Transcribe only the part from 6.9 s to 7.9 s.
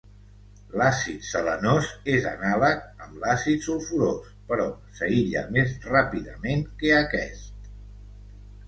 aquest.